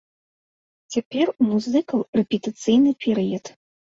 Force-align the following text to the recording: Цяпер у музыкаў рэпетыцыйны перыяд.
Цяпер 0.93 1.25
у 1.33 1.43
музыкаў 1.51 1.99
рэпетыцыйны 2.19 2.91
перыяд. 3.05 3.45